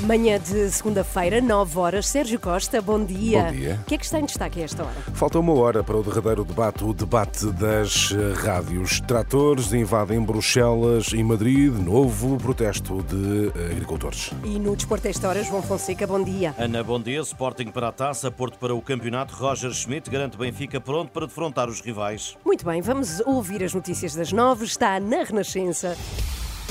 [0.00, 2.06] Manhã de segunda-feira, 9 horas.
[2.08, 3.44] Sérgio Costa, bom dia.
[3.44, 3.78] Bom dia.
[3.82, 4.94] O que é que está em destaque a esta hora?
[5.12, 9.00] Falta uma hora para o derradeiro debate, o debate das eh, rádios.
[9.00, 14.30] Tratores invadem Bruxelas e Madrid, novo protesto de eh, agricultores.
[14.42, 16.54] E no Desporto a esta hora, João Fonseca, bom dia.
[16.56, 17.20] Ana, bom dia.
[17.20, 19.34] Sporting para a taça, Porto para o campeonato.
[19.34, 22.38] Roger Schmidt garante Benfica pronto para defrontar os rivais.
[22.42, 24.64] Muito bem, vamos ouvir as notícias das 9.
[24.64, 25.94] Está na Renascença.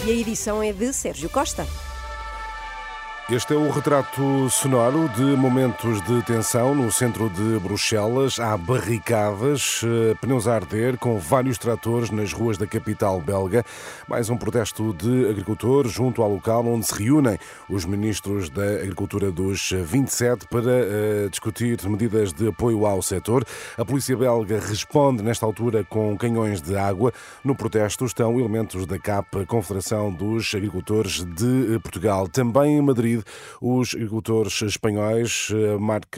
[0.04, 1.68] E a edição é de Sérgio Costa.
[3.32, 8.40] Este é o retrato sonoro de momentos de tensão no centro de Bruxelas.
[8.40, 13.64] Há barricadas, eh, pneus a arder, com vários tratores nas ruas da capital belga.
[14.08, 17.38] Mais um protesto de agricultores junto ao local onde se reúnem
[17.70, 23.46] os ministros da Agricultura dos 27 para uh, discutir medidas de apoio ao setor.
[23.78, 27.14] A polícia belga responde nesta altura com canhões de água.
[27.44, 32.28] No protesto estão elementos da CAP, Confederação dos Agricultores de Portugal.
[32.28, 33.19] Também em Madrid
[33.62, 35.78] os agricultores espanhóis eh,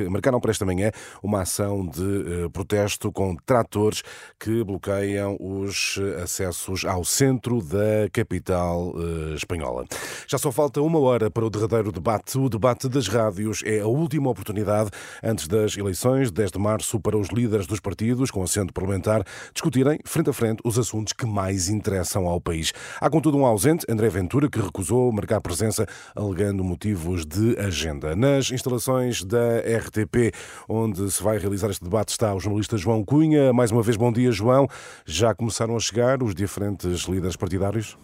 [0.09, 4.03] marcaram para esta manhã uma ação de eh, protesto com tratores
[4.39, 9.85] que bloqueiam os acessos ao centro da capital eh, espanhola.
[10.27, 12.37] Já só falta uma hora para o derradeiro debate.
[12.37, 14.89] O debate das rádios é a última oportunidade
[15.23, 19.99] antes das eleições, 10 de março, para os líderes dos partidos com assento parlamentar discutirem
[20.05, 22.73] frente a frente os assuntos que mais interessam ao país.
[22.99, 28.15] Há, contudo, um ausente, André Ventura, que recusou marcar presença alegando motivos de agenda.
[28.15, 30.33] Nas instalações da RTP,
[30.67, 33.53] onde se vai realizar este debate, está o jornalista João Cunha.
[33.53, 34.67] Mais uma vez, bom dia, João.
[35.05, 37.97] Já começaram a chegar os diferentes líderes partidários?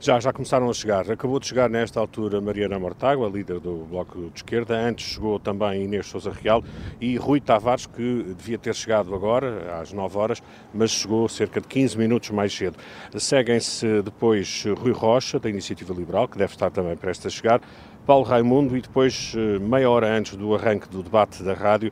[0.00, 1.10] Já, já começaram a chegar.
[1.10, 4.76] Acabou de chegar nesta altura Mariana Mortágua, líder do Bloco de Esquerda.
[4.76, 6.62] Antes chegou também Inês Souza Real
[7.00, 10.42] e Rui Tavares, que devia ter chegado agora, às 9 horas,
[10.72, 12.76] mas chegou cerca de 15 minutos mais cedo.
[13.16, 17.60] Seguem-se depois Rui Rocha, da Iniciativa Liberal, que deve estar também prestes a chegar.
[18.06, 21.90] Paulo Raimundo e depois, meia hora antes do arranque do debate da rádio,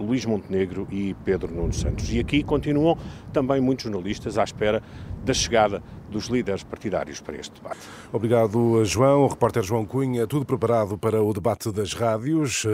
[0.00, 2.12] Luís Montenegro e Pedro Nuno Santos.
[2.12, 2.98] E aqui continuam
[3.32, 4.82] também muitos jornalistas à espera
[5.24, 5.80] da chegada
[6.14, 7.80] dos líderes partidários para este debate.
[8.12, 9.24] Obrigado, João.
[9.24, 12.64] O repórter João Cunha, tudo preparado para o debate das rádios,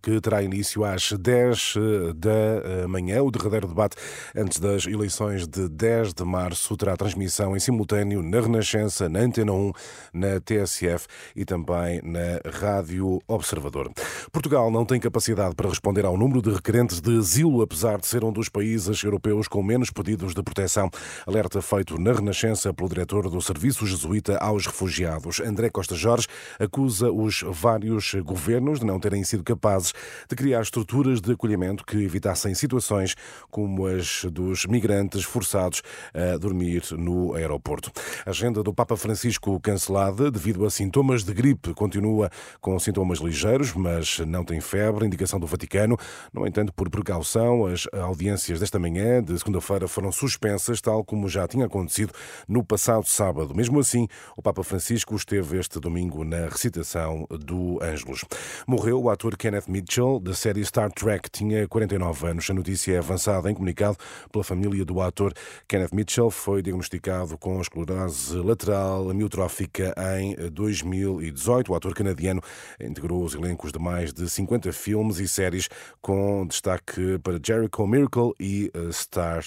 [0.00, 1.74] que terá início às 10
[2.14, 3.20] da manhã.
[3.20, 3.96] O derradeiro debate
[4.34, 9.52] antes das eleições de 10 de março terá transmissão em simultâneo na Renascença, na Antena
[9.52, 9.72] 1,
[10.12, 13.90] na TSF e também na Rádio Observador.
[14.30, 18.22] Portugal não tem capacidade para responder ao número de requerentes de asilo, apesar de ser
[18.22, 20.88] um dos países europeus com menos pedidos de proteção.
[21.26, 25.40] Alerta feito na Renascença pelo diretor do Serviço Jesuíta aos Refugiados.
[25.40, 26.26] André Costa Jorge
[26.58, 29.94] acusa os vários governos de não terem sido capazes
[30.28, 33.14] de criar estruturas de acolhimento que evitassem situações
[33.50, 37.90] como as dos migrantes forçados a dormir no aeroporto.
[38.26, 42.30] A agenda do Papa Francisco cancelada devido a sintomas de gripe continua
[42.60, 45.96] com sintomas ligeiros, mas não tem febre, indicação do Vaticano.
[46.32, 51.46] No entanto, por precaução, as audiências desta manhã de segunda-feira foram suspensas, tal como já
[51.48, 52.12] tinha acontecido
[52.48, 53.54] no passado sábado.
[53.54, 58.24] Mesmo assim, o Papa Francisco esteve este domingo na recitação do Ângelus.
[58.66, 62.48] Morreu o ator Kenneth Mitchell, da série Star Trek, tinha 49 anos.
[62.50, 63.96] A notícia é avançada em comunicado
[64.30, 65.32] pela família do ator.
[65.68, 71.72] Kenneth Mitchell foi diagnosticado com esclerose lateral amiotrófica em 2018.
[71.72, 72.40] O ator canadiano
[72.80, 75.68] integrou os elencos de mais de 50 filmes e séries,
[76.00, 79.42] com destaque para Jericho Miracle e Star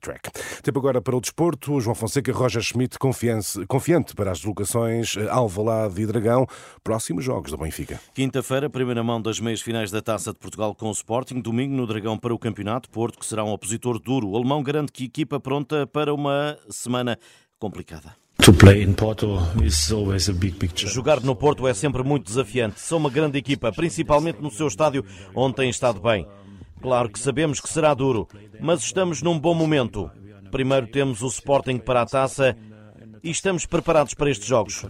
[0.00, 0.30] Trek.
[0.62, 1.80] Tempo agora para o desporto.
[1.80, 6.46] João Fonseca, Roger Schmidt, confiante para as deslocações Alvalade e Dragão,
[6.82, 8.00] próximos jogos do Benfica.
[8.14, 11.40] Quinta-feira, primeira mão das meias finais da Taça de Portugal com o Sporting.
[11.40, 12.90] Domingo no Dragão para o campeonato.
[12.90, 14.28] Porto, que será um opositor duro.
[14.28, 17.18] O alemão garante que equipa pronta para uma semana
[17.58, 18.14] complicada.
[20.86, 22.80] Jogar no Porto é sempre muito desafiante.
[22.80, 25.04] São uma grande equipa, principalmente no seu estádio,
[25.34, 26.26] onde tem estado bem.
[26.82, 28.28] Claro que sabemos que será duro,
[28.60, 30.10] mas estamos num bom momento.
[30.54, 32.56] Primeiro temos o Sporting para a taça
[33.24, 34.84] e estamos preparados para estes jogos.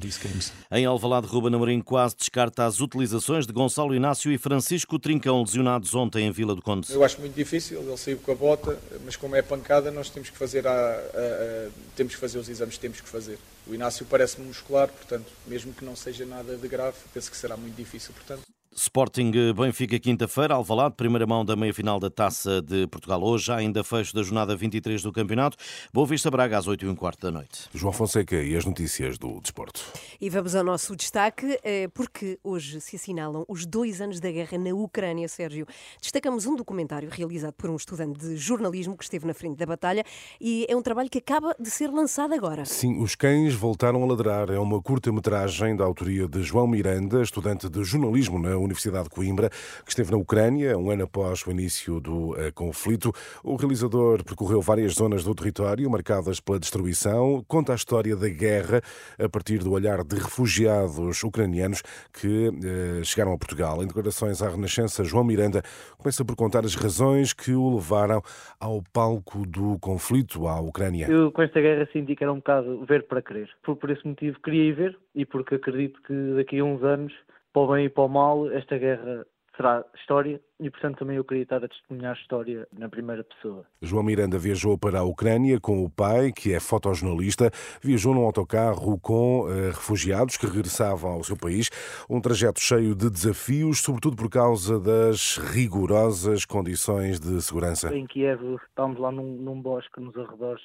[0.71, 5.95] Em Alvalade, Ruben Amorim quase descarta as utilizações de Gonçalo Inácio e Francisco Trincão, lesionados
[5.95, 6.93] ontem em Vila do Conde.
[6.93, 10.29] Eu acho muito difícil, ele saiu com a bota, mas como é pancada, nós temos
[10.29, 13.39] que fazer, a, a, a, temos que fazer os exames que temos que fazer.
[13.67, 17.57] O Inácio parece-me muscular, portanto, mesmo que não seja nada de grave, penso que será
[17.57, 18.43] muito difícil, portanto,
[18.77, 24.13] Sporting Benfica quinta-feira, Alvalade, primeira mão da meia-final da Taça de Portugal hoje, ainda fecho
[24.13, 25.57] da jornada 23 do campeonato.
[25.93, 27.69] Boa Vista Braga às 8 e um quarto da noite.
[27.73, 29.81] João Fonseca e as notícias do desporto.
[30.21, 34.59] E vamos ao nosso destaque, eh, porque hoje se assinalam os dois anos da guerra
[34.59, 35.67] na Ucrânia, Sérgio.
[36.01, 40.05] Destacamos um documentário realizado por um estudante de jornalismo que esteve na frente da batalha
[40.41, 42.65] e é um trabalho que acaba de ser lançado agora.
[42.65, 47.69] Sim, Os Cães Voltaram a Ladrar é uma curta-metragem da autoria de João Miranda, estudante
[47.69, 52.01] de jornalismo na Universidade de Coimbra, que esteve na Ucrânia um ano após o início
[52.01, 53.13] do uh, conflito.
[53.43, 58.81] O realizador percorreu várias zonas do território marcadas pela destruição, conta a história da guerra
[59.19, 61.83] a partir do olhar de refugiados ucranianos
[62.13, 63.83] que uh, chegaram a Portugal.
[63.83, 65.63] Em declarações à Renascença, João Miranda
[65.99, 68.23] começa por contar as razões que o levaram
[68.59, 71.07] ao palco do conflito à Ucrânia.
[71.09, 73.49] Eu com esta guerra senti que era um bocado ver para crer.
[73.63, 77.13] Por, por esse motivo queria ir ver e porque acredito que daqui a uns anos
[77.55, 79.25] para o bem e para o mal, esta guerra
[79.57, 83.65] será história e, portanto, também eu queria estar a testemunhar a história na primeira pessoa.
[83.81, 88.99] João Miranda viajou para a Ucrânia com o pai, que é fotojornalista, viajou num autocarro
[88.99, 91.71] com uh, refugiados que regressavam ao seu país,
[92.11, 97.97] um trajeto cheio de desafios, sobretudo por causa das rigorosas condições de segurança.
[97.97, 100.65] Em Kiev, estávamos lá num, num bosque nos arredores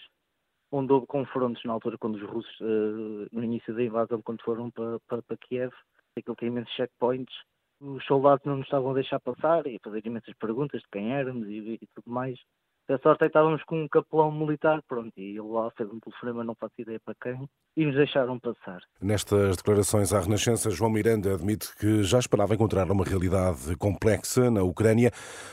[0.72, 4.72] onde houve confrontos na altura quando os russos, uh, no início da invasão, quando foram
[4.72, 5.72] para, para, para Kiev,
[6.20, 7.34] aquilo tem imensos checkpoints.
[7.82, 11.14] Os soldados não nos estavam a deixar passar e a fazer imensas perguntas de quem
[11.14, 12.38] éramos e, e tudo mais.
[12.90, 16.00] A sorte é que estávamos com um capelão militar, pronto, e ele lá fez um
[16.00, 18.82] telefonema, não faço ideia para quem, e nos deixaram passar.
[19.00, 24.64] Nestas declarações à Renascença, João Miranda admite que já esperava encontrar uma realidade complexa na
[24.64, 25.12] Ucrânia.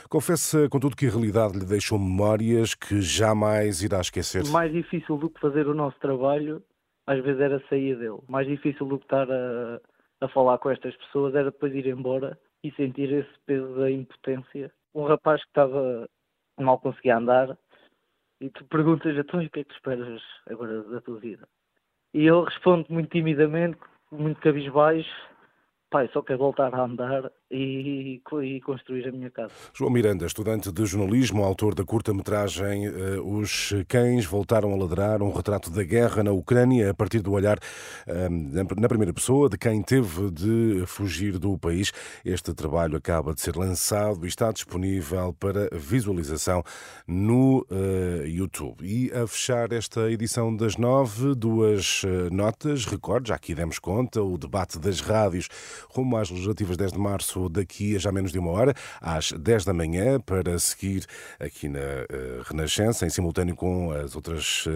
[0.09, 4.43] Confessa, contudo, que a realidade lhe deixou memórias que jamais irá esquecer.
[4.47, 6.63] Mais difícil do que fazer o nosso trabalho,
[7.05, 8.17] às vezes era sair dele.
[8.27, 9.79] Mais difícil do que estar a
[10.21, 14.71] a falar com estas pessoas era depois ir embora e sentir esse peso da impotência.
[14.93, 16.09] Um rapaz que estava
[16.59, 17.57] mal conseguia andar
[18.41, 21.47] e tu perguntas então o que é que tu esperas agora da tua vida?
[22.13, 23.79] E ele responde muito timidamente,
[24.11, 25.09] muito cabisbaixo,
[25.89, 29.51] pai, só quero voltar a andar e, e, construir a minha casa.
[29.73, 35.31] João Miranda, estudante de jornalismo, autor da curta-metragem eh, Os Cães Voltaram a Ladrar, um
[35.31, 37.57] retrato da guerra na Ucrânia a partir do olhar
[38.05, 41.93] eh, na primeira pessoa de quem teve de fugir do país.
[42.25, 46.63] Este trabalho acaba de ser lançado e está disponível para visualização
[47.07, 48.83] no uh, YouTube.
[48.83, 52.01] E a fechar esta edição das nove, duas
[52.31, 55.47] notas, recorde, já aqui demos conta, o debate das rádios
[55.89, 59.65] rumo às legislativas 10 de março daqui a já menos de uma hora, às 10
[59.65, 61.05] da manhã, para seguir
[61.39, 64.71] aqui na uh, Renascença, em simultâneo com as outras uh,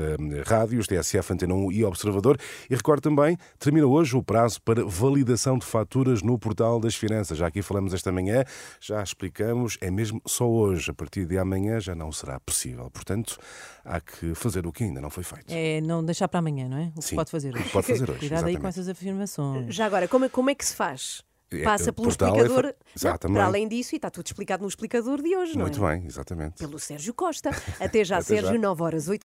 [0.46, 2.38] rádios, TSF, Antena 1 e Observador.
[2.70, 7.38] E recordo também, termina hoje o prazo para validação de faturas no Portal das Finanças.
[7.38, 8.44] Já aqui falamos esta manhã,
[8.80, 10.92] já explicamos, é mesmo só hoje.
[10.92, 12.90] A partir de amanhã já não será possível.
[12.92, 13.38] Portanto,
[13.84, 15.46] há que fazer o que ainda não foi feito.
[15.50, 16.92] É não deixar para amanhã, não é?
[16.96, 17.70] O que Sim, pode fazer hoje.
[17.70, 18.20] Pode fazer hoje.
[18.20, 19.74] Cuidado aí com essas afirmações.
[19.74, 21.24] Já agora, como, é, como é que se faz?
[21.54, 22.72] É, Passa pelo portal é explicador.
[22.72, 23.34] fa- Exatamente.
[23.36, 25.98] Não, para além disso, e está tudo explicado no explicador de hoje, não Muito é?
[25.98, 26.56] bem, exatamente.
[26.58, 27.50] Pelo Sérgio Costa.
[27.78, 28.42] Até já, Até já.
[28.44, 29.20] Sérgio, 9 horas 8